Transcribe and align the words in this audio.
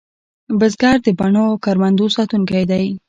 بزګر 0.59 0.97
د 1.05 1.07
بڼو 1.19 1.43
او 1.49 1.55
کروندو 1.65 2.05
ساتونکی 2.17 2.63
دی 2.71 2.85